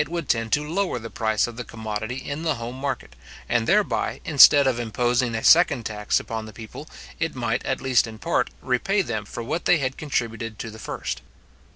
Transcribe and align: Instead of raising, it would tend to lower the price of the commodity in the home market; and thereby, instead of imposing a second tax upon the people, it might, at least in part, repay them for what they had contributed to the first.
Instead 0.01 0.07
of 0.09 0.13
raising, 0.13 0.17
it 0.17 0.23
would 0.23 0.29
tend 0.29 0.51
to 0.51 0.67
lower 0.67 0.97
the 0.97 1.09
price 1.11 1.45
of 1.45 1.57
the 1.57 1.63
commodity 1.63 2.15
in 2.15 2.41
the 2.41 2.55
home 2.55 2.75
market; 2.75 3.15
and 3.47 3.67
thereby, 3.67 4.19
instead 4.25 4.65
of 4.65 4.79
imposing 4.79 5.35
a 5.35 5.43
second 5.43 5.85
tax 5.85 6.19
upon 6.19 6.47
the 6.47 6.53
people, 6.53 6.87
it 7.19 7.35
might, 7.35 7.63
at 7.67 7.79
least 7.81 8.07
in 8.07 8.17
part, 8.17 8.49
repay 8.63 9.03
them 9.03 9.25
for 9.25 9.43
what 9.43 9.65
they 9.65 9.77
had 9.77 9.97
contributed 9.99 10.57
to 10.57 10.71
the 10.71 10.79
first. 10.79 11.21